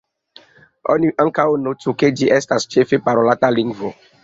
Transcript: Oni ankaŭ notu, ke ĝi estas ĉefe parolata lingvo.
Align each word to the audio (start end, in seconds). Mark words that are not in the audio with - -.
Oni 0.93 1.11
ankaŭ 1.25 1.45
notu, 1.67 1.95
ke 2.01 2.11
ĝi 2.21 2.31
estas 2.39 2.67
ĉefe 2.77 3.03
parolata 3.11 3.55
lingvo. 3.61 3.97